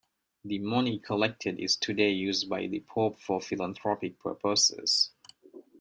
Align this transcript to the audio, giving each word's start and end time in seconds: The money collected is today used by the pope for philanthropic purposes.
The 0.43 0.57
money 0.57 0.97
collected 0.97 1.59
is 1.59 1.75
today 1.75 2.09
used 2.09 2.49
by 2.49 2.65
the 2.65 2.79
pope 2.79 3.19
for 3.19 3.39
philanthropic 3.39 4.17
purposes. 4.17 5.11